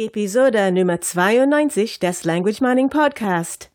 [0.00, 3.68] Episode Nummer 92 des Language Mining Podcast.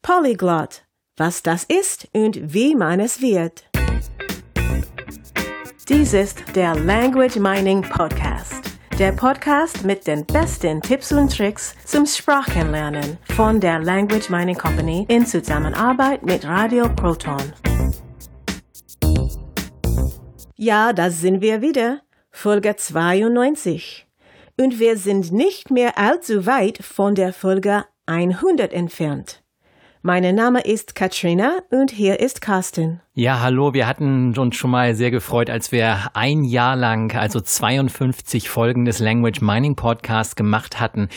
[0.00, 0.84] Polyglot.
[1.16, 3.64] Was das ist und wie man es wird.
[5.88, 8.62] Dies ist der Language Mining Podcast.
[9.00, 15.04] Der Podcast mit den besten Tipps und Tricks zum Sprachenlernen von der Language Mining Company
[15.08, 17.42] in Zusammenarbeit mit Radio Proton.
[20.54, 22.02] Ja, da sind wir wieder.
[22.30, 24.05] Folge 92
[24.58, 29.42] und wir sind nicht mehr allzu weit von der Folge 100 entfernt.
[30.02, 33.00] Mein Name ist Katrina und hier ist Carsten.
[33.18, 37.40] Ja, hallo, wir hatten uns schon mal sehr gefreut, als wir ein Jahr lang, also
[37.40, 41.08] 52 Folgen des Language Mining Podcasts gemacht hatten.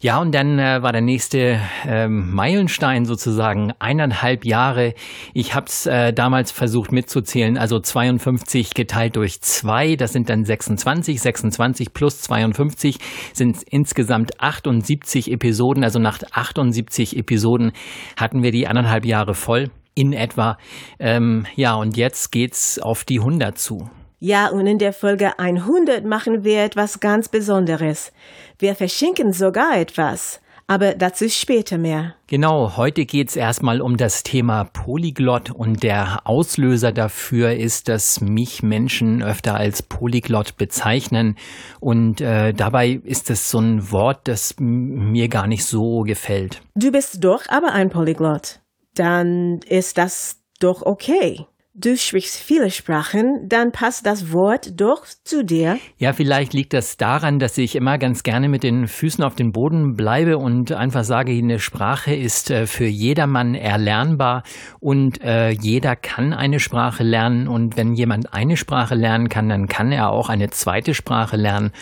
[0.00, 4.94] Ja, und dann äh, war der nächste ähm, Meilenstein sozusagen eineinhalb Jahre.
[5.34, 10.46] Ich habe es äh, damals versucht mitzuzählen, also 52 geteilt durch zwei, das sind dann
[10.46, 12.96] 26, 26 plus 52
[13.34, 15.84] sind insgesamt 78 Episoden.
[15.84, 17.72] Also nach 78 Episoden
[18.16, 20.58] hatten wir die eineinhalb Jahre voll in etwa.
[20.98, 23.88] Ähm, ja, und jetzt geht's auf die 100 zu.
[24.20, 28.12] Ja, und in der Folge 100 machen wir etwas ganz Besonderes.
[28.58, 30.40] Wir verschenken sogar etwas.
[30.66, 32.14] Aber dazu später mehr.
[32.26, 38.22] Genau, heute geht es erstmal um das Thema Polyglott und der Auslöser dafür ist, dass
[38.22, 41.36] mich Menschen öfter als Polyglott bezeichnen
[41.80, 46.62] und äh, dabei ist es so ein Wort, das mir gar nicht so gefällt.
[46.74, 48.60] Du bist doch aber ein Polyglott.
[48.94, 55.44] Dann ist das doch okay du sprichst viele Sprachen, dann passt das Wort doch zu
[55.44, 55.78] dir.
[55.98, 59.50] Ja, vielleicht liegt das daran, dass ich immer ganz gerne mit den Füßen auf dem
[59.50, 64.44] Boden bleibe und einfach sage, eine Sprache ist äh, für jedermann erlernbar
[64.78, 69.66] und äh, jeder kann eine Sprache lernen und wenn jemand eine Sprache lernen kann, dann
[69.66, 71.72] kann er auch eine zweite Sprache lernen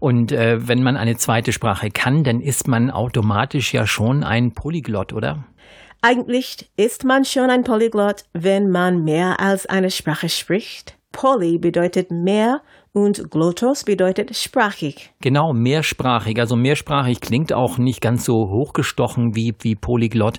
[0.00, 4.52] und äh, wenn man eine zweite Sprache kann, dann ist man automatisch ja schon ein
[4.52, 5.44] Polyglott, oder?
[6.04, 10.96] Eigentlich ist man schon ein Polyglott, wenn man mehr als eine Sprache spricht.
[11.12, 12.60] Poly bedeutet mehr
[12.94, 15.10] und Glottos bedeutet sprachig.
[15.22, 16.38] Genau, mehrsprachig.
[16.38, 20.38] Also mehrsprachig klingt auch nicht ganz so hochgestochen wie, wie Polyglott.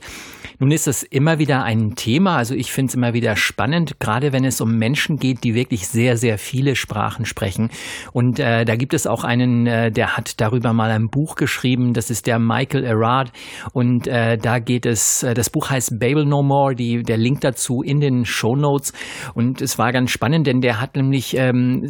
[0.59, 2.38] Nun ist es immer wieder ein Thema.
[2.38, 5.88] Also ich finde es immer wieder spannend, gerade wenn es um Menschen geht, die wirklich
[5.88, 7.69] sehr, sehr viele Sprachen sprechen.
[8.12, 11.94] Und äh, da gibt es auch einen, äh, der hat darüber mal ein Buch geschrieben.
[11.94, 13.31] Das ist der Michael Erard.
[13.74, 16.75] Und äh, da geht es, äh, das Buch heißt Babel No More.
[16.75, 18.94] Die, der Link dazu in den Show Notes.
[19.34, 21.81] Und es war ganz spannend, denn der hat nämlich ähm,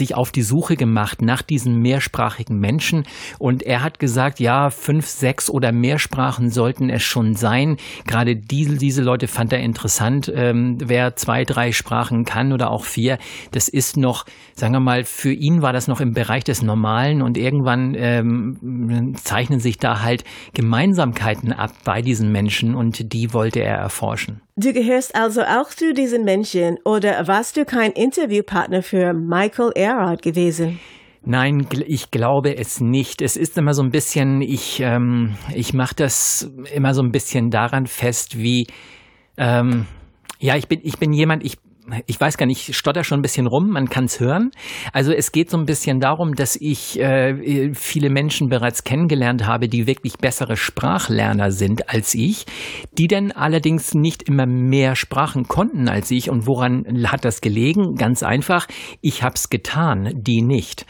[0.00, 3.04] sich auf die Suche gemacht nach diesen mehrsprachigen Menschen
[3.38, 7.76] und er hat gesagt, ja, fünf, sechs oder mehr Sprachen sollten es schon sein.
[8.06, 10.32] Gerade diese, diese Leute fand er interessant.
[10.34, 13.18] Ähm, wer zwei, drei Sprachen kann oder auch vier,
[13.52, 14.24] das ist noch,
[14.54, 19.14] sagen wir mal, für ihn war das noch im Bereich des Normalen und irgendwann ähm,
[19.16, 20.24] zeichnen sich da halt
[20.54, 24.40] Gemeinsamkeiten ab bei diesen Menschen und die wollte er erforschen.
[24.62, 30.20] Du gehörst also auch zu diesen Menschen oder warst du kein Interviewpartner für Michael Erard
[30.20, 30.78] gewesen?
[31.24, 33.22] Nein, ich glaube es nicht.
[33.22, 37.48] Es ist immer so ein bisschen, ich, ähm, ich mache das immer so ein bisschen
[37.48, 38.66] daran fest, wie,
[39.38, 39.86] ähm,
[40.40, 41.56] ja, ich bin, ich bin jemand, ich
[42.06, 44.50] ich weiß gar nicht, ich stotter schon ein bisschen rum, man kann es hören.
[44.92, 49.68] Also es geht so ein bisschen darum, dass ich äh, viele Menschen bereits kennengelernt habe,
[49.68, 52.46] die wirklich bessere Sprachlerner sind als ich,
[52.98, 56.30] die dann allerdings nicht immer mehr Sprachen konnten als ich.
[56.30, 57.94] Und woran hat das gelegen?
[57.96, 58.66] Ganz einfach,
[59.00, 60.86] ich habe es getan, die nicht.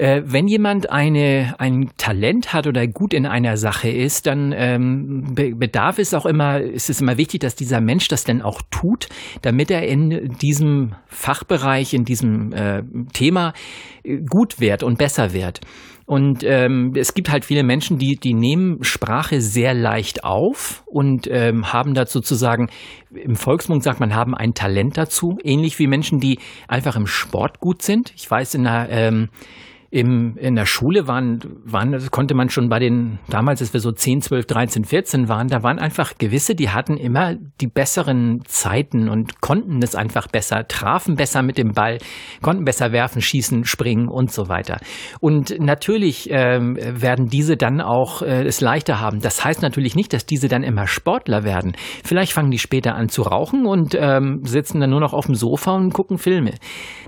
[0.00, 5.34] Äh, wenn jemand eine, ein Talent hat oder gut in einer Sache ist, dann ähm,
[5.34, 9.10] bedarf es auch immer, ist es immer wichtig, dass dieser Mensch das dann auch tut,
[9.42, 13.52] damit er in diesem Fachbereich, in diesem äh, Thema
[14.02, 15.60] äh, gut wird und besser wird.
[16.06, 21.28] Und ähm, es gibt halt viele Menschen, die, die nehmen Sprache sehr leicht auf und
[21.30, 22.70] ähm, haben dazu zu sagen,
[23.14, 26.38] im Volksmund sagt man, haben ein Talent dazu, ähnlich wie Menschen, die
[26.68, 28.14] einfach im Sport gut sind.
[28.16, 29.28] Ich weiß, in einer ähm,
[29.90, 33.90] im, in der Schule waren, waren, konnte man schon bei den, damals, als wir so
[33.90, 39.08] 10, 12, 13, 14 waren, da waren einfach gewisse, die hatten immer die besseren Zeiten
[39.08, 41.98] und konnten es einfach besser, trafen besser mit dem Ball,
[42.40, 44.78] konnten besser werfen, schießen, springen und so weiter.
[45.18, 49.20] Und natürlich ähm, werden diese dann auch äh, es leichter haben.
[49.20, 51.74] Das heißt natürlich nicht, dass diese dann immer Sportler werden.
[52.04, 55.34] Vielleicht fangen die später an zu rauchen und ähm, sitzen dann nur noch auf dem
[55.34, 56.52] Sofa und gucken Filme.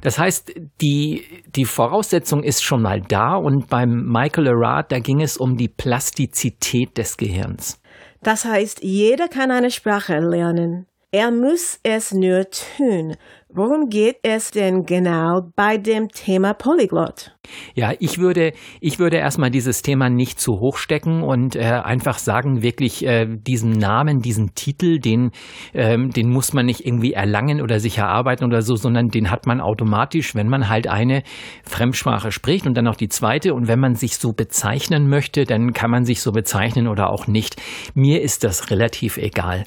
[0.00, 1.23] Das heißt, die,
[1.55, 5.59] die Voraussetzung ist schon schon mal da und beim Michael Arad, da ging es um
[5.59, 7.79] die Plastizität des Gehirns.
[8.23, 10.87] Das heißt, jeder kann eine Sprache lernen.
[11.11, 13.17] Er muss es nur tun.
[13.54, 17.32] Worum geht es denn genau bei dem Thema Polyglot?
[17.75, 22.19] Ja, ich würde, ich würde erstmal dieses Thema nicht zu hoch stecken und äh, einfach
[22.19, 25.32] sagen, wirklich äh, diesen Namen, diesen Titel, den,
[25.75, 29.46] ähm, den muss man nicht irgendwie erlangen oder sich erarbeiten oder so, sondern den hat
[29.46, 31.22] man automatisch, wenn man halt eine
[31.64, 33.54] Fremdsprache spricht und dann noch die zweite.
[33.54, 37.26] Und wenn man sich so bezeichnen möchte, dann kann man sich so bezeichnen oder auch
[37.26, 37.60] nicht.
[37.94, 39.64] Mir ist das relativ egal.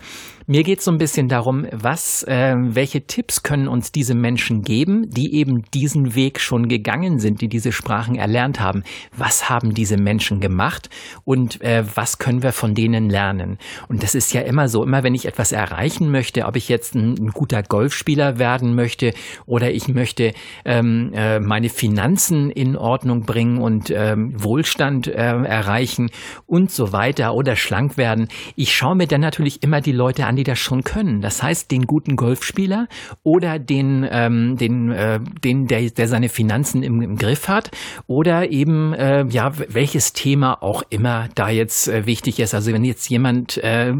[0.47, 4.61] Mir geht es so ein bisschen darum, was, äh, welche Tipps können uns diese Menschen
[4.61, 8.83] geben, die eben diesen Weg schon gegangen sind, die diese Sprachen erlernt haben.
[9.15, 10.89] Was haben diese Menschen gemacht
[11.25, 13.57] und äh, was können wir von denen lernen?
[13.89, 16.95] Und das ist ja immer so, immer wenn ich etwas erreichen möchte, ob ich jetzt
[16.95, 19.13] ein, ein guter Golfspieler werden möchte
[19.45, 20.33] oder ich möchte
[20.63, 26.11] ähm, äh, meine Finanzen in Ordnung bringen und ähm, Wohlstand äh, erreichen
[26.47, 28.29] und so weiter oder schlank werden.
[28.55, 31.19] Ich schaue mir dann natürlich immer die Leute an, die das schon können.
[31.19, 32.87] Das heißt, den guten Golfspieler
[33.23, 37.71] oder den, ähm, den, äh, den der, der seine Finanzen im, im Griff hat
[38.07, 42.53] oder eben, äh, ja, welches Thema auch immer da jetzt äh, wichtig ist.
[42.53, 43.93] Also wenn jetzt jemand äh,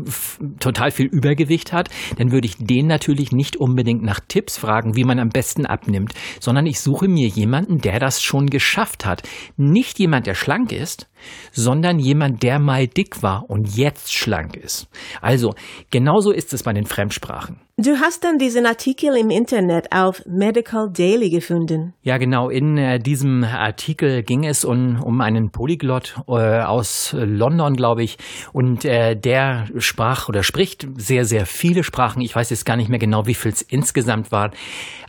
[0.59, 5.03] total viel Übergewicht hat, dann würde ich den natürlich nicht unbedingt nach Tipps fragen, wie
[5.03, 9.23] man am besten abnimmt, sondern ich suche mir jemanden, der das schon geschafft hat.
[9.57, 11.07] Nicht jemand, der schlank ist,
[11.51, 14.87] sondern jemand, der mal dick war und jetzt schlank ist.
[15.21, 15.53] Also,
[15.91, 17.59] genauso ist es bei den Fremdsprachen.
[17.77, 21.93] Du hast dann diesen Artikel im Internet auf Medical Daily gefunden.
[22.03, 22.47] Ja, genau.
[22.47, 28.17] In äh, diesem Artikel ging es um, um einen Polyglot äh, aus London, glaube ich.
[28.53, 32.21] Und äh, der sprach oder spricht sehr, sehr viele Sprachen.
[32.21, 34.51] Ich weiß jetzt gar nicht mehr genau, wie viel es insgesamt war.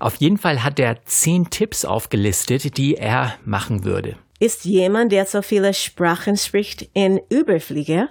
[0.01, 4.17] Auf jeden Fall hat er zehn Tipps aufgelistet, die er machen würde.
[4.39, 8.11] Ist jemand, der so viele Sprachen spricht, ein Überflieger?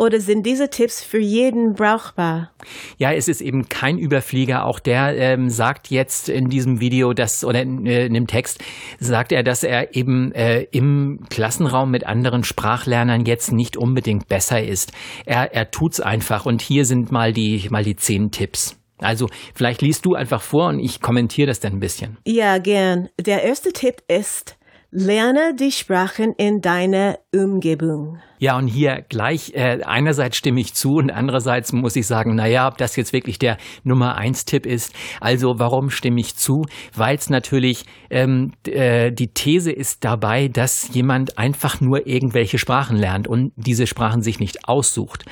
[0.00, 2.52] Oder sind diese Tipps für jeden brauchbar?
[2.98, 4.64] Ja, es ist eben kein Überflieger.
[4.64, 8.62] Auch der ähm, sagt jetzt in diesem Video, dass oder in, äh, in, dem Text
[9.00, 14.62] sagt er, dass er eben äh, im Klassenraum mit anderen Sprachlernern jetzt nicht unbedingt besser
[14.62, 14.92] ist.
[15.26, 16.46] Er, er tut's einfach.
[16.46, 18.76] Und hier sind mal die mal die zehn Tipps.
[18.98, 22.18] Also vielleicht liest du einfach vor und ich kommentiere das dann ein bisschen.
[22.24, 23.08] Ja, gern.
[23.20, 24.57] Der erste Tipp ist
[24.90, 28.22] Lerne die Sprachen in deiner Umgebung.
[28.38, 32.68] Ja, und hier gleich, äh, einerseits stimme ich zu und andererseits muss ich sagen, naja,
[32.68, 34.94] ob das jetzt wirklich der Nummer eins Tipp ist.
[35.20, 36.64] Also warum stimme ich zu?
[36.94, 42.96] Weil es natürlich, ähm, äh, die These ist dabei, dass jemand einfach nur irgendwelche Sprachen
[42.96, 45.24] lernt und diese Sprachen sich nicht aussucht.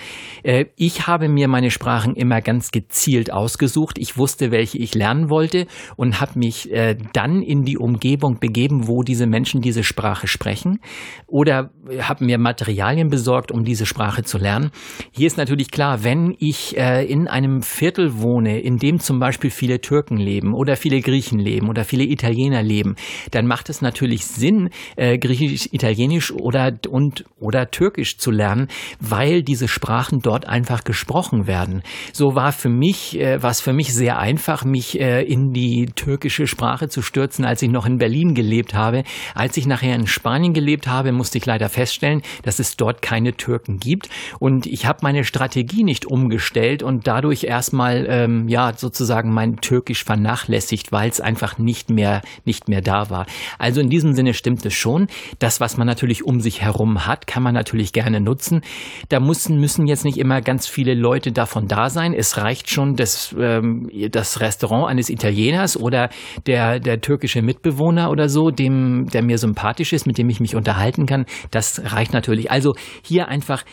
[0.43, 3.99] Äh, ich habe mir meine Sprachen immer ganz gezielt ausgesucht.
[3.99, 8.88] Ich wusste, welche ich lernen wollte und habe mich äh, dann in die Umgebung begeben,
[8.88, 10.81] wo diese Menschen diese Sprache sprechen
[11.29, 11.70] oder
[12.00, 14.71] habe mir Material Materialien besorgt, um diese Sprache zu lernen.
[15.13, 19.51] Hier ist natürlich klar, wenn ich äh, in einem Viertel wohne, in dem zum Beispiel
[19.51, 22.97] viele Türken leben oder viele Griechen leben oder viele Italiener leben,
[23.31, 28.69] dann macht es natürlich Sinn, äh, Griechisch, Italienisch oder und oder Türkisch zu lernen,
[29.01, 31.83] weil diese Sprachen dort einfach gesprochen werden.
[32.13, 35.87] So war für mich, äh, war es für mich sehr einfach, mich äh, in die
[35.95, 39.03] türkische Sprache zu stürzen, als ich noch in Berlin gelebt habe.
[39.35, 43.03] Als ich nachher in Spanien gelebt habe, musste ich leider feststellen, dass es dort dort
[43.03, 44.09] keine Türken gibt.
[44.38, 50.05] Und ich habe meine Strategie nicht umgestellt und dadurch erstmal ähm, ja sozusagen mein Türkisch
[50.05, 53.27] vernachlässigt, weil es einfach nicht mehr nicht mehr da war.
[53.59, 55.09] Also in diesem Sinne stimmt es schon.
[55.41, 58.61] Das, was man natürlich um sich herum hat, kann man natürlich gerne nutzen.
[59.09, 62.14] Da müssen müssen jetzt nicht immer ganz viele Leute davon da sein.
[62.14, 66.09] Es reicht schon das ähm, das Restaurant eines Italieners oder
[66.47, 70.55] der der türkische Mitbewohner oder so, dem der mir sympathisch ist, mit dem ich mich
[70.55, 71.26] unterhalten kann.
[71.50, 72.50] Das reicht natürlich.
[72.52, 73.64] Also hier einfach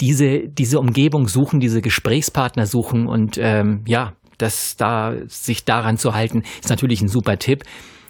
[0.00, 6.14] diese, diese Umgebung suchen, diese Gesprächspartner suchen und ähm, ja, das da sich daran zu
[6.14, 7.64] halten, ist natürlich ein super Tipp.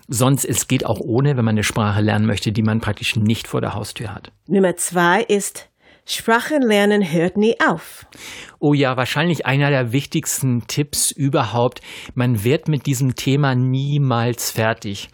[0.09, 3.47] Sonst, es geht auch ohne, wenn man eine Sprache lernen möchte, die man praktisch nicht
[3.47, 4.33] vor der Haustür hat.
[4.47, 5.68] Nummer zwei ist
[6.11, 8.07] Sprachenlernen hört nie auf.
[8.61, 11.83] Oh ja, wahrscheinlich einer der wichtigsten Tipps überhaupt.
[12.14, 15.11] Man wird mit diesem Thema niemals fertig.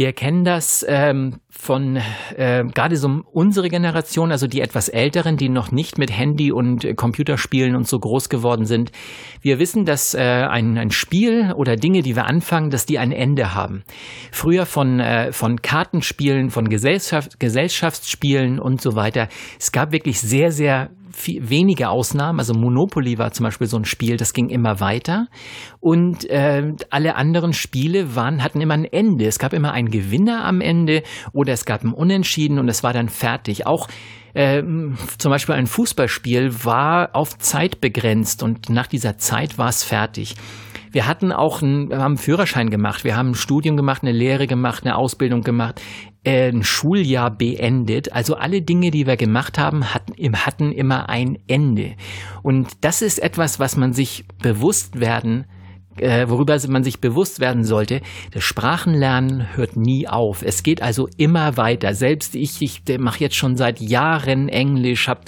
[0.00, 1.96] Wir kennen das ähm, von
[2.34, 6.86] äh, gerade so unsere Generation, also die etwas älteren, die noch nicht mit Handy und
[6.86, 8.92] äh, Computerspielen und so groß geworden sind.
[9.42, 13.12] Wir wissen, dass äh, ein, ein Spiel oder Dinge, die wir anfangen, dass die ein
[13.12, 13.82] Ende haben.
[14.32, 19.28] Früher von, äh, von Kartenspielen, von Gesellschaft, Gesellschaftsspielen und so weiter.
[19.58, 22.38] Es gab wirklich sehr, sehr viel, wenige Ausnahmen.
[22.38, 25.26] Also Monopoly war zum Beispiel so ein Spiel, das ging immer weiter.
[25.80, 29.26] Und äh, alle anderen Spiele waren, hatten immer ein Ende.
[29.26, 31.02] Es gab immer einen Gewinner am Ende
[31.32, 33.66] oder es gab ein Unentschieden und es war dann fertig.
[33.66, 33.88] Auch
[34.34, 39.82] ähm, zum Beispiel ein Fußballspiel war auf Zeit begrenzt und nach dieser Zeit war es
[39.82, 40.36] fertig.
[40.92, 44.12] Wir hatten auch einen, wir haben einen Führerschein gemacht, wir haben ein Studium gemacht, eine
[44.12, 48.12] Lehre gemacht, eine Ausbildung gemacht, äh, ein Schuljahr beendet.
[48.12, 51.94] Also alle Dinge, die wir gemacht haben, hatten, hatten immer ein Ende.
[52.42, 55.46] Und das ist etwas, was man sich bewusst werden
[55.96, 58.00] äh, worüber man sich bewusst werden sollte,
[58.32, 60.42] das Sprachenlernen hört nie auf.
[60.42, 61.94] Es geht also immer weiter.
[61.94, 65.22] Selbst ich, ich mache jetzt schon seit Jahren Englisch, habe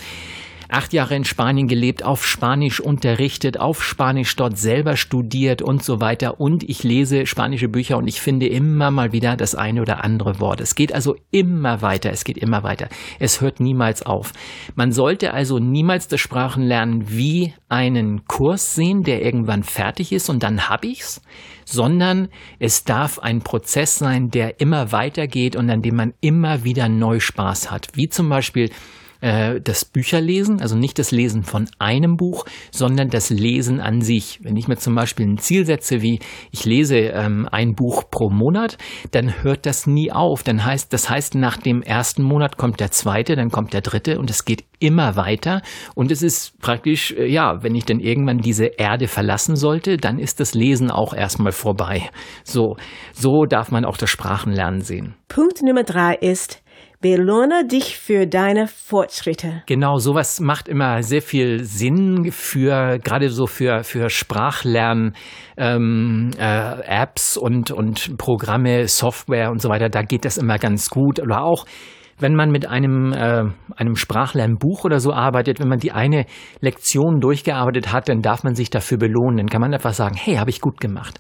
[0.73, 6.01] acht Jahre in Spanien gelebt, auf Spanisch unterrichtet, auf Spanisch dort selber studiert und so
[6.01, 6.41] weiter.
[6.41, 10.41] Und ich lese spanische Bücher und ich finde immer mal wieder das eine oder andere
[10.41, 10.61] Wort.
[10.61, 12.89] Es geht also immer weiter, es geht immer weiter.
[13.19, 14.33] Es hört niemals auf.
[14.75, 20.43] Man sollte also niemals das Sprachenlernen wie einen Kurs sehen, der irgendwann fertig ist und
[20.43, 21.23] dann hab ich's,
[21.65, 26.89] sondern es darf ein Prozess sein, der immer weitergeht und an dem man immer wieder
[26.89, 27.89] neu Spaß hat.
[27.95, 28.71] Wie zum Beispiel
[29.23, 34.41] äh, das Bücherlesen, also nicht das Lesen von einem Buch, sondern das Lesen an sich.
[34.43, 36.19] Wenn ich mir zum Beispiel ein Ziel setze, wie
[36.51, 38.77] ich lese ähm, ein Buch pro Monat,
[39.13, 40.43] dann hört das nie auf.
[40.43, 44.19] Dann heißt, das heißt, nach dem ersten Monat kommt der zweite, dann kommt der dritte
[44.19, 45.63] und es geht immer weiter.
[45.95, 50.19] Und es ist praktisch, äh, ja, wenn ich dann irgendwann diese Erde verlassen sollte, dann
[50.19, 52.11] ist das Lesen auch erstmal vorbei.
[52.43, 52.77] So,
[53.13, 55.15] so darf man auch das Sprachenlernen sehen.
[55.29, 56.62] Punkt Nummer drei ist,
[57.03, 59.65] Belohne dich für deine Fortschritte.
[59.67, 65.17] Genau, sowas macht immer sehr viel Sinn für gerade so für für Sprachlern
[65.57, 69.89] ähm, äh, Apps und und Programme, Software und so weiter.
[69.89, 71.19] Da geht das immer ganz gut.
[71.19, 71.67] Oder auch
[72.21, 73.43] wenn man mit einem, äh,
[73.77, 76.27] einem Sprachlernbuch oder so arbeitet, wenn man die eine
[76.61, 79.39] Lektion durchgearbeitet hat, dann darf man sich dafür belohnen.
[79.39, 81.19] Dann kann man einfach sagen, hey, habe ich gut gemacht.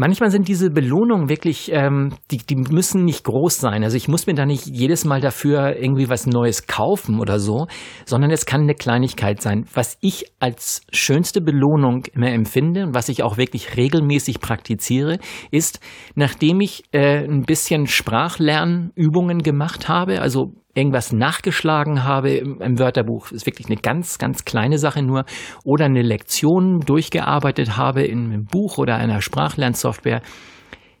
[0.00, 3.84] Manchmal sind diese Belohnungen wirklich, ähm, die, die müssen nicht groß sein.
[3.84, 7.66] Also ich muss mir da nicht jedes Mal dafür irgendwie was Neues kaufen oder so,
[8.06, 9.66] sondern es kann eine Kleinigkeit sein.
[9.74, 15.18] Was ich als schönste Belohnung immer empfinde und was ich auch wirklich regelmäßig praktiziere,
[15.50, 15.80] ist,
[16.14, 23.30] nachdem ich äh, ein bisschen Sprachlernübungen gemacht habe, also irgendwas nachgeschlagen habe im, im Wörterbuch,
[23.30, 25.24] ist wirklich eine ganz, ganz kleine Sache nur,
[25.64, 30.22] oder eine Lektion durchgearbeitet habe in einem Buch oder einer Sprachlernsoftware,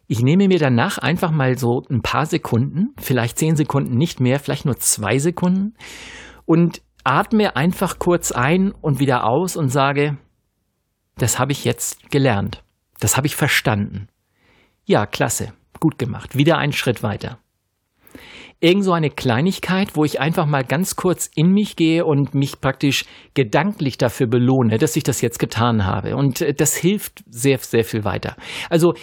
[0.06, 4.40] ich nehme mir danach einfach mal so ein paar Sekunden, vielleicht zehn Sekunden nicht mehr,
[4.40, 5.74] vielleicht nur zwei Sekunden
[6.46, 10.18] und atme einfach kurz ein und wieder aus und sage,
[11.16, 12.64] das habe ich jetzt gelernt.
[12.98, 14.08] Das habe ich verstanden.
[14.84, 15.52] Ja, klasse.
[15.78, 16.36] Gut gemacht.
[16.36, 17.38] Wieder einen Schritt weiter
[18.60, 22.60] irgend so eine Kleinigkeit, wo ich einfach mal ganz kurz in mich gehe und mich
[22.60, 26.16] praktisch gedanklich dafür belohne, dass ich das jetzt getan habe.
[26.16, 28.36] Und äh, das hilft sehr, sehr viel weiter.
[28.68, 28.94] Also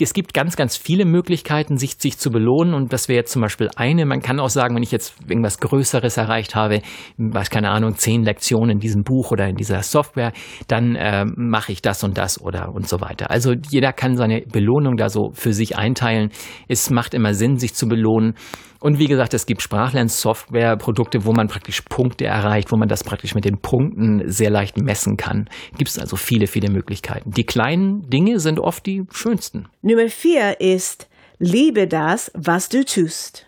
[0.00, 2.74] es gibt ganz, ganz viele Möglichkeiten, sich, sich zu belohnen.
[2.74, 4.04] Und das wäre jetzt zum Beispiel eine.
[4.06, 6.82] Man kann auch sagen, wenn ich jetzt irgendwas Größeres erreicht habe,
[7.16, 10.32] weiß keine Ahnung, zehn Lektionen in diesem Buch oder in dieser Software,
[10.66, 13.30] dann äh, mache ich das und das oder und so weiter.
[13.30, 16.30] Also jeder kann seine Belohnung da so für sich einteilen.
[16.66, 18.34] Es macht immer Sinn, sich zu belohnen.
[18.80, 23.34] Und wie gesagt, es gibt Sprachlernsoftware-Produkte, wo man praktisch Punkte erreicht, wo man das praktisch
[23.34, 25.48] mit den Punkten sehr leicht messen kann.
[25.78, 27.30] Gibt es also viele, viele Möglichkeiten.
[27.30, 29.68] Die kleinen Dinge sind oft die schönsten.
[29.86, 33.46] Nummer vier ist, liebe das, was du tust.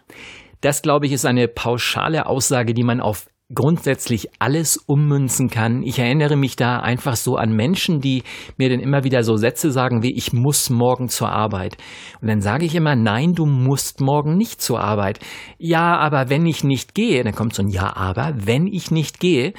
[0.60, 5.82] Das, glaube ich, ist eine pauschale Aussage, die man auf grundsätzlich alles ummünzen kann.
[5.82, 8.22] Ich erinnere mich da einfach so an Menschen, die
[8.58, 11.78] mir dann immer wieder so Sätze sagen wie ich muss morgen zur Arbeit.
[12.20, 15.20] Und dann sage ich immer, nein, du musst morgen nicht zur Arbeit.
[15.56, 19.20] Ja, aber wenn ich nicht gehe, dann kommt so ein Ja, aber wenn ich nicht
[19.20, 19.54] gehe,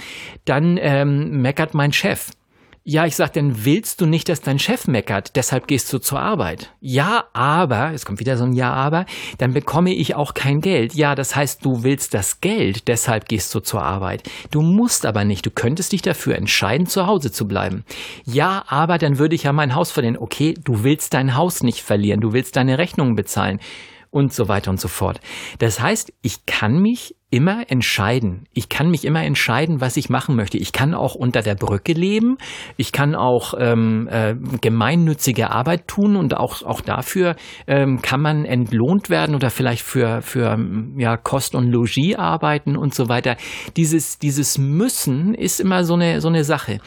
[0.46, 2.30] dann ähm, meckert mein Chef.
[2.90, 6.22] Ja, ich sag, dann willst du nicht, dass dein Chef meckert, deshalb gehst du zur
[6.22, 6.72] Arbeit.
[6.80, 9.06] Ja, aber, es kommt wieder so ein Ja, aber,
[9.40, 10.94] dann bekomme ich auch kein Geld.
[10.94, 14.24] Ja, das heißt, du willst das Geld, deshalb gehst du zur Arbeit.
[14.52, 17.84] Du musst aber nicht, du könntest dich dafür entscheiden, zu Hause zu bleiben.
[18.24, 20.16] Ja, aber dann würde ich ja mein Haus verlieren.
[20.18, 23.60] Okay, du willst dein Haus nicht verlieren, du willst deine Rechnungen bezahlen
[24.10, 25.20] und so weiter und so fort.
[25.60, 28.48] Das heißt, ich kann mich immer entscheiden.
[28.54, 30.58] Ich kann mich immer entscheiden, was ich machen möchte.
[30.58, 32.38] Ich kann auch unter der Brücke leben.
[32.78, 37.36] Ich kann auch ähm, äh, gemeinnützige Arbeit tun und auch auch dafür
[37.68, 40.58] ähm, kann man entlohnt werden oder vielleicht für für
[40.98, 43.36] ja Kost und Logis arbeiten und so weiter.
[43.76, 46.80] Dieses dieses Müssen ist immer so eine so eine Sache.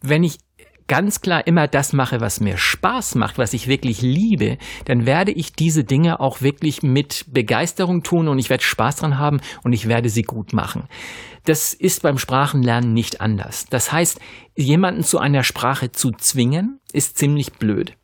[0.00, 0.38] Wenn ich
[0.86, 5.32] ganz klar immer das mache, was mir Spaß macht, was ich wirklich liebe, dann werde
[5.32, 9.72] ich diese Dinge auch wirklich mit Begeisterung tun und ich werde Spaß dran haben und
[9.72, 10.84] ich werde sie gut machen.
[11.44, 13.66] Das ist beim Sprachenlernen nicht anders.
[13.68, 14.20] Das heißt,
[14.56, 17.96] jemanden zu einer Sprache zu zwingen, ist ziemlich blöd.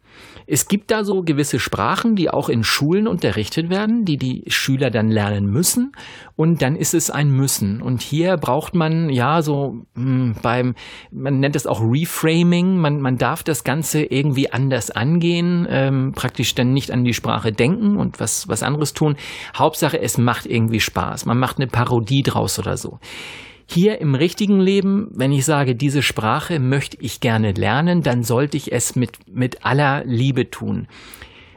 [0.51, 4.91] Es gibt da so gewisse Sprachen, die auch in Schulen unterrichtet werden, die die Schüler
[4.91, 5.93] dann lernen müssen.
[6.37, 7.83] Und dann ist es ein Müssen.
[7.83, 10.75] Und hier braucht man ja so mh, hm, beim,
[11.11, 12.79] man nennt es auch Reframing.
[12.79, 17.53] Man, man darf das Ganze irgendwie anders angehen, ähm, praktisch dann nicht an die Sprache
[17.53, 19.17] denken und was, was anderes tun.
[19.55, 21.27] Hauptsache, es macht irgendwie Spaß.
[21.27, 23.01] Man macht eine Parodie draus oder so.
[23.71, 28.57] Hier im richtigen Leben, wenn ich sage, diese Sprache möchte ich gerne lernen, dann sollte
[28.57, 30.89] ich es mit, mit aller Liebe tun.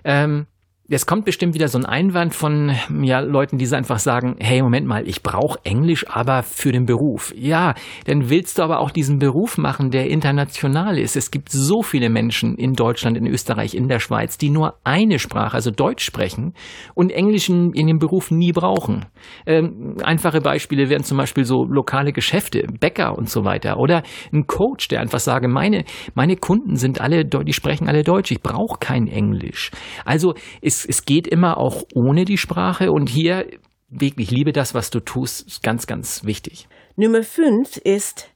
[0.03, 0.45] Ähm,
[0.91, 4.85] Jetzt kommt bestimmt wieder so ein Einwand von ja, Leuten, die einfach sagen, hey, Moment
[4.85, 7.33] mal, ich brauche Englisch, aber für den Beruf.
[7.33, 7.75] Ja,
[8.07, 11.15] dann willst du aber auch diesen Beruf machen, der international ist.
[11.15, 15.17] Es gibt so viele Menschen in Deutschland, in Österreich, in der Schweiz, die nur eine
[15.17, 16.55] Sprache, also Deutsch sprechen
[16.93, 19.05] und Englisch in, in dem Beruf nie brauchen.
[19.45, 23.77] Ähm, einfache Beispiele wären zum Beispiel so lokale Geschäfte, Bäcker und so weiter.
[23.77, 28.31] Oder ein Coach, der einfach sage, meine, meine Kunden sind alle, die sprechen alle Deutsch,
[28.31, 29.71] ich brauche kein Englisch.
[30.03, 33.45] Also ist es, geht immer auch ohne die Sprache und hier
[33.89, 36.67] wirklich liebe das, was du tust, ist ganz, ganz wichtig.
[36.95, 38.29] Nummer fünf ist,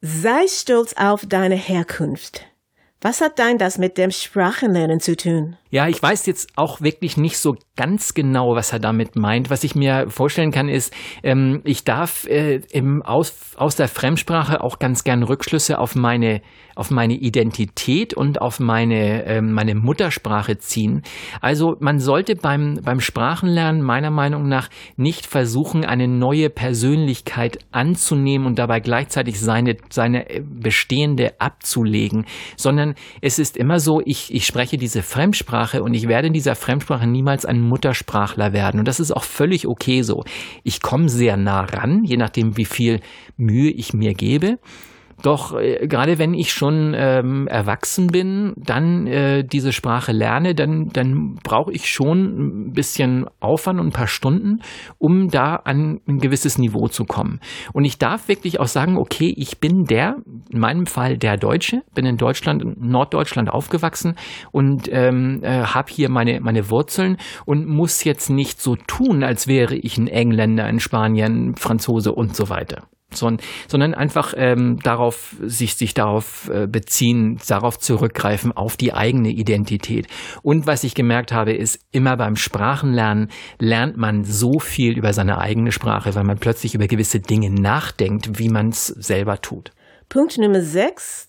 [0.00, 2.46] sei stolz auf deine Herkunft.
[3.02, 5.56] Was hat dein das mit dem Sprachenlernen zu tun?
[5.70, 9.48] Ja, ich weiß jetzt auch wirklich nicht so ganz genau, was er damit meint.
[9.48, 14.60] Was ich mir vorstellen kann, ist, ähm, ich darf äh, im, aus, aus der Fremdsprache
[14.60, 16.42] auch ganz gern Rückschlüsse auf meine
[16.80, 21.02] auf meine Identität und auf meine, äh, meine Muttersprache ziehen.
[21.42, 28.46] Also man sollte beim, beim Sprachenlernen meiner Meinung nach nicht versuchen, eine neue Persönlichkeit anzunehmen
[28.46, 32.24] und dabei gleichzeitig seine, seine bestehende abzulegen,
[32.56, 36.54] sondern es ist immer so, ich, ich spreche diese Fremdsprache und ich werde in dieser
[36.54, 38.78] Fremdsprache niemals ein Muttersprachler werden.
[38.78, 40.24] Und das ist auch völlig okay so.
[40.64, 43.00] Ich komme sehr nah ran, je nachdem, wie viel
[43.38, 44.58] Mühe ich mir gebe.
[45.22, 50.88] Doch äh, gerade wenn ich schon ähm, erwachsen bin, dann äh, diese Sprache lerne, dann,
[50.92, 54.60] dann brauche ich schon ein bisschen Aufwand und ein paar Stunden,
[54.98, 57.40] um da an ein gewisses Niveau zu kommen.
[57.72, 60.16] Und ich darf wirklich auch sagen, okay, ich bin der,
[60.50, 64.16] in meinem Fall der Deutsche, bin in Deutschland, in Norddeutschland aufgewachsen
[64.52, 69.46] und ähm, äh, habe hier meine, meine Wurzeln und muss jetzt nicht so tun, als
[69.46, 75.36] wäre ich ein Engländer, ein Spanier, ein Franzose und so weiter sondern, einfach ähm, darauf
[75.42, 80.06] sich sich darauf äh, beziehen, darauf zurückgreifen auf die eigene Identität.
[80.42, 85.38] Und was ich gemerkt habe, ist immer beim Sprachenlernen lernt man so viel über seine
[85.38, 89.72] eigene Sprache, weil man plötzlich über gewisse Dinge nachdenkt, wie man es selber tut.
[90.08, 91.28] Punkt Nummer 6.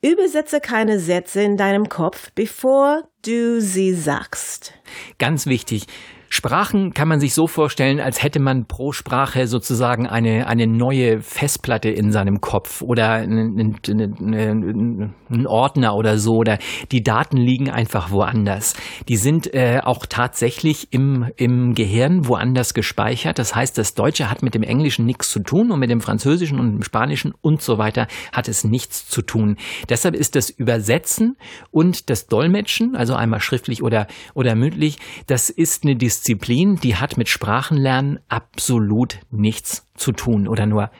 [0.00, 4.72] Übersetze keine Sätze in deinem Kopf, bevor du sie sagst.
[5.18, 5.86] Ganz wichtig.
[6.30, 11.22] Sprachen kann man sich so vorstellen, als hätte man pro Sprache sozusagen eine, eine neue
[11.22, 16.36] Festplatte in seinem Kopf oder einen, einen, einen Ordner oder so.
[16.36, 16.58] Oder
[16.92, 18.74] die Daten liegen einfach woanders.
[19.08, 23.38] Die sind äh, auch tatsächlich im, im Gehirn woanders gespeichert.
[23.38, 26.60] Das heißt, das Deutsche hat mit dem Englischen nichts zu tun und mit dem Französischen
[26.60, 29.56] und dem Spanischen und so weiter hat es nichts zu tun.
[29.88, 31.36] Deshalb ist das Übersetzen
[31.70, 36.96] und das Dolmetschen, also einmal schriftlich oder, oder mündlich, das ist eine Disziplin, Disziplin, die
[36.96, 40.90] hat mit Sprachenlernen absolut nichts zu tun oder nur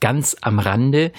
[0.00, 1.12] ganz am Rande.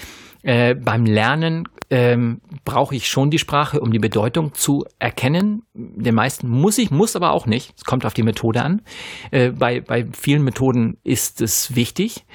[0.44, 5.64] Äh, beim Lernen ähm, brauche ich schon die Sprache, um die Bedeutung zu erkennen.
[5.74, 7.74] Den meisten muss ich, muss aber auch nicht.
[7.78, 8.82] Es kommt auf die Methode an.
[9.32, 12.26] Äh, bei, bei vielen Methoden ist es wichtig.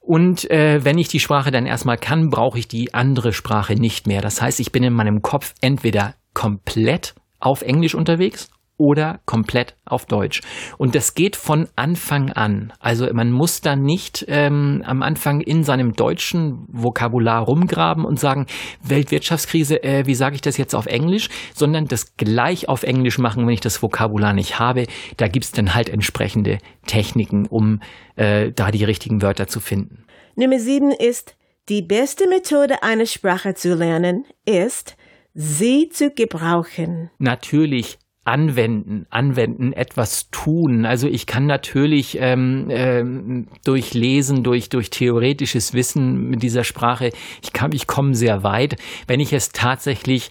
[0.00, 4.06] Und äh, wenn ich die Sprache dann erstmal kann, brauche ich die andere Sprache nicht
[4.06, 4.20] mehr.
[4.20, 10.06] Das heißt, ich bin in meinem Kopf entweder komplett auf Englisch unterwegs oder komplett auf
[10.06, 10.42] Deutsch.
[10.78, 12.72] Und das geht von Anfang an.
[12.78, 18.46] Also man muss da nicht ähm, am Anfang in seinem deutschen Vokabular rumgraben und sagen,
[18.82, 23.46] Weltwirtschaftskrise, äh, wie sage ich das jetzt auf Englisch, sondern das gleich auf Englisch machen,
[23.46, 24.86] wenn ich das Vokabular nicht habe.
[25.16, 27.80] Da gibt's dann halt entsprechende Techniken, um
[28.16, 30.04] äh, da die richtigen Wörter zu finden.
[30.36, 31.36] Nummer sieben ist,
[31.68, 34.96] die beste Methode, eine Sprache zu lernen, ist,
[35.34, 37.10] sie zu gebrauchen.
[37.18, 40.84] Natürlich anwenden, anwenden, etwas tun.
[40.84, 47.12] Also ich kann natürlich ähm, ähm, durch Lesen, durch, durch theoretisches Wissen mit dieser Sprache,
[47.42, 48.76] ich kann, ich komme sehr weit.
[49.06, 50.30] Wenn ich es tatsächlich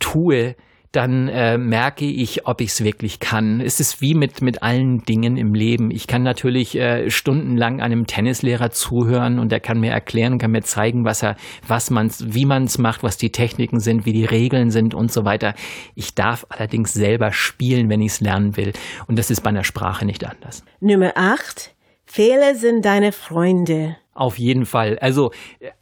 [0.00, 0.56] tue,
[0.96, 3.60] dann äh, merke ich, ob ich es wirklich kann.
[3.60, 5.90] Es ist wie mit, mit allen Dingen im Leben.
[5.90, 10.62] Ich kann natürlich äh, stundenlang einem Tennislehrer zuhören und der kann mir erklären, kann mir
[10.62, 14.24] zeigen, was er, was man's, wie man es macht, was die Techniken sind, wie die
[14.24, 15.54] Regeln sind und so weiter.
[15.94, 18.72] Ich darf allerdings selber spielen, wenn ich es lernen will.
[19.06, 20.64] Und das ist bei einer Sprache nicht anders.
[20.80, 21.74] Nummer 8.
[22.06, 23.96] Fehler sind deine Freunde.
[24.14, 24.98] Auf jeden Fall.
[25.00, 25.30] Also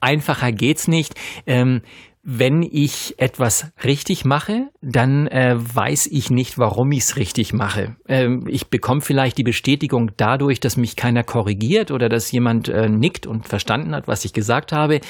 [0.01, 1.15] einfacher geht's nicht.
[1.47, 1.83] Ähm,
[2.27, 7.97] wenn ich etwas richtig mache, dann äh, weiß ich nicht, warum ich es richtig mache.
[8.09, 12.89] Ähm, ich bekomme vielleicht die Bestätigung dadurch, dass mich keiner korrigiert oder dass jemand äh,
[12.89, 15.01] nickt und verstanden hat, was ich gesagt habe.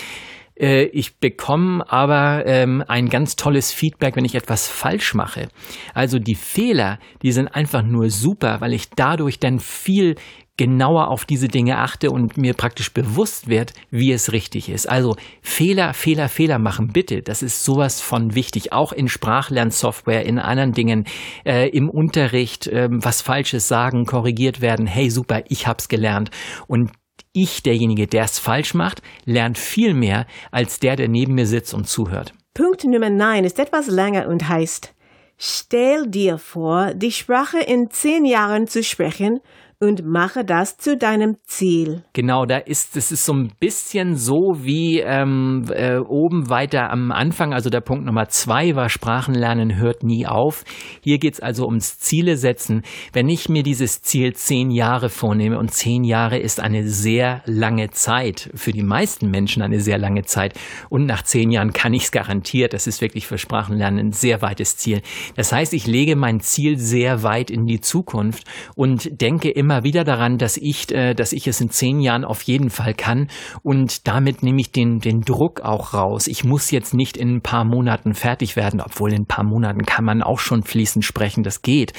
[0.59, 5.49] Äh, ich bekomme aber ähm, ein ganz tolles Feedback, wenn ich etwas falsch mache.
[5.95, 10.17] Also die Fehler, die sind einfach nur super, weil ich dadurch dann viel
[10.57, 14.89] genauer auf diese Dinge achte und mir praktisch bewusst wird, wie es richtig ist.
[14.89, 17.23] Also Fehler, Fehler, Fehler machen, bitte.
[17.23, 18.73] Das ist sowas von wichtig.
[18.73, 21.05] Auch in Sprachlernsoftware, in anderen Dingen,
[21.45, 24.87] äh, im Unterricht, äh, was Falsches sagen, korrigiert werden.
[24.87, 26.31] Hey, super, ich hab's gelernt.
[26.69, 26.93] Und
[27.33, 31.75] ich, derjenige, der es falsch macht, lernt viel mehr als der, der neben mir sitzt
[31.75, 32.33] und zuhört.
[32.55, 34.95] Punkt Nummer 9 ist etwas länger und heißt,
[35.37, 39.41] stell dir vor, die Sprache in zehn Jahren zu sprechen
[39.85, 42.03] und mache das zu deinem Ziel.
[42.13, 47.13] Genau, da ist es ist so ein bisschen so wie ähm, äh, oben weiter am
[47.13, 50.65] Anfang, also der Punkt Nummer zwei war Sprachenlernen hört nie auf.
[51.03, 52.83] Hier geht es also ums Ziele setzen.
[53.13, 57.91] Wenn ich mir dieses Ziel zehn Jahre vornehme und zehn Jahre ist eine sehr lange
[57.91, 62.05] Zeit, für die meisten Menschen eine sehr lange Zeit und nach zehn Jahren kann ich
[62.05, 65.03] es garantiert, das ist wirklich für Sprachenlernen ein sehr weites Ziel.
[65.37, 68.45] Das heißt, ich lege mein Ziel sehr weit in die Zukunft
[68.77, 72.25] und denke immer immer wieder daran, dass ich, äh, dass ich es in zehn Jahren
[72.25, 73.29] auf jeden Fall kann
[73.63, 76.29] und damit nehme ich den, den Druck auch raus.
[76.29, 79.85] Ich muss jetzt nicht in ein paar Monaten fertig werden, obwohl in ein paar Monaten
[79.85, 81.93] kann man auch schon fließend sprechen, das geht.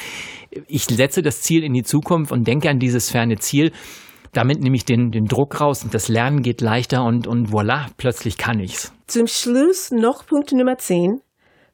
[0.68, 3.74] Ich setze das Ziel in die Zukunft und denke an dieses ferne Ziel.
[4.32, 7.88] Damit nehme ich den, den Druck raus und das Lernen geht leichter und, und voilà,
[7.98, 8.94] plötzlich kann ich's.
[9.08, 11.20] Zum Schluss noch Punkt Nummer 10.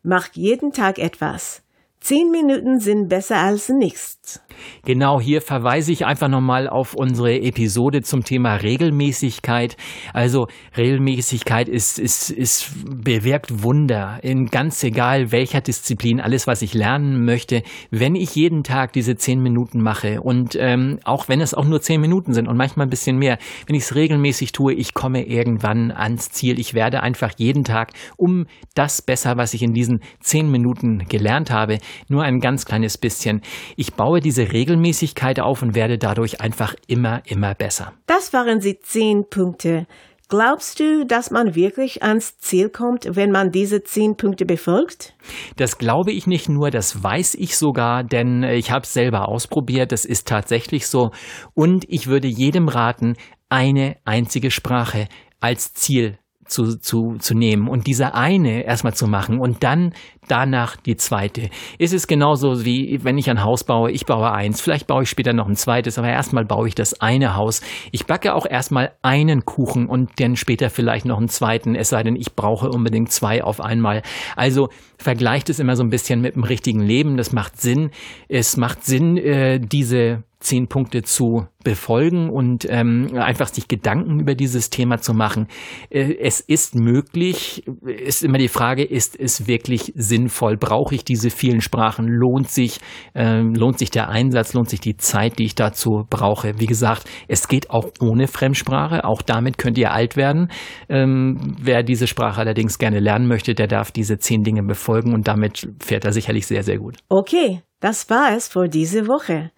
[0.01, 1.60] Mach jeden Tag etwas.
[2.01, 4.41] Zehn Minuten sind besser als nichts.
[4.85, 9.77] Genau, hier verweise ich einfach nochmal auf unsere Episode zum Thema Regelmäßigkeit.
[10.11, 12.71] Also Regelmäßigkeit ist, ist, ist
[13.03, 17.61] bewirkt Wunder in ganz egal welcher Disziplin, alles was ich lernen möchte.
[17.91, 21.81] Wenn ich jeden Tag diese zehn Minuten mache und ähm, auch wenn es auch nur
[21.81, 23.37] zehn Minuten sind und manchmal ein bisschen mehr,
[23.67, 26.59] wenn ich es regelmäßig tue, ich komme irgendwann ans Ziel.
[26.59, 31.51] Ich werde einfach jeden Tag um das besser, was ich in diesen zehn Minuten gelernt
[31.51, 33.41] habe, nur ein ganz kleines bisschen.
[33.75, 37.93] Ich baue diese Regelmäßigkeit auf und werde dadurch einfach immer, immer besser.
[38.05, 39.87] Das waren die zehn Punkte.
[40.31, 45.13] Glaubst du, dass man wirklich ans Ziel kommt, wenn man diese zehn Punkte befolgt?
[45.57, 49.91] Das glaube ich nicht nur, das weiß ich sogar, denn ich habe es selber ausprobiert,
[49.91, 51.11] das ist tatsächlich so.
[51.53, 53.17] Und ich würde jedem raten,
[53.49, 55.09] eine einzige Sprache
[55.41, 56.17] als Ziel
[56.51, 59.93] zu, zu, zu nehmen und diese eine erstmal zu machen und dann
[60.27, 61.49] danach die zweite.
[61.77, 65.09] Ist es genauso wie wenn ich ein Haus baue, ich baue eins, vielleicht baue ich
[65.09, 67.61] später noch ein zweites, aber erstmal baue ich das eine Haus.
[67.91, 72.03] Ich backe auch erstmal einen Kuchen und dann später vielleicht noch einen zweiten, es sei
[72.03, 74.01] denn, ich brauche unbedingt zwei auf einmal.
[74.35, 77.91] Also vergleicht es immer so ein bisschen mit dem richtigen Leben, das macht Sinn.
[78.27, 84.35] Es macht Sinn, äh, diese zehn Punkte zu befolgen und ähm, einfach sich Gedanken über
[84.35, 85.47] dieses Thema zu machen.
[85.89, 90.57] Äh, es ist möglich, ist immer die Frage, ist es wirklich sinnvoll?
[90.57, 92.07] Brauche ich diese vielen Sprachen?
[92.07, 92.79] Lohnt sich,
[93.13, 94.53] äh, lohnt sich der Einsatz?
[94.53, 96.59] Lohnt sich die Zeit, die ich dazu brauche?
[96.59, 99.03] Wie gesagt, es geht auch ohne Fremdsprache.
[99.03, 100.49] Auch damit könnt ihr alt werden.
[100.89, 105.27] Ähm, wer diese Sprache allerdings gerne lernen möchte, der darf diese zehn Dinge befolgen und
[105.27, 106.97] damit fährt er sicherlich sehr, sehr gut.
[107.09, 109.51] Okay, das war es für diese Woche.